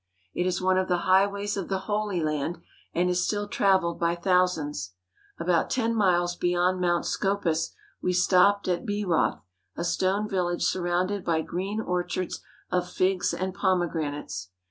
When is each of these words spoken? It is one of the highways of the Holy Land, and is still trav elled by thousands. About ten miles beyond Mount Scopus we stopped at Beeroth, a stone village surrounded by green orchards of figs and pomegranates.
It 0.33 0.47
is 0.47 0.59
one 0.59 0.79
of 0.79 0.87
the 0.87 1.05
highways 1.05 1.55
of 1.55 1.69
the 1.69 1.81
Holy 1.81 2.21
Land, 2.23 2.57
and 2.91 3.07
is 3.07 3.23
still 3.23 3.47
trav 3.47 3.83
elled 3.83 3.99
by 3.99 4.15
thousands. 4.15 4.95
About 5.37 5.69
ten 5.69 5.93
miles 5.93 6.35
beyond 6.35 6.81
Mount 6.81 7.05
Scopus 7.05 7.75
we 8.01 8.11
stopped 8.11 8.67
at 8.67 8.83
Beeroth, 8.83 9.41
a 9.77 9.83
stone 9.83 10.27
village 10.27 10.63
surrounded 10.63 11.23
by 11.23 11.41
green 11.43 11.79
orchards 11.79 12.41
of 12.71 12.89
figs 12.89 13.31
and 13.31 13.53
pomegranates. 13.53 14.49